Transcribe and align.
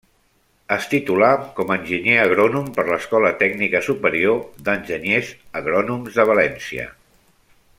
Es 0.75 0.85
titulà 0.93 1.27
com 1.59 1.73
a 1.73 1.75
enginyer 1.81 2.15
agrònom 2.21 2.71
per 2.77 2.85
l'Escola 2.87 3.31
Tècnica 3.43 3.83
Superior 3.89 4.41
d'Enginyers 4.69 5.31
Agrònoms 5.61 6.19
de 6.21 6.27
València. 6.31 6.89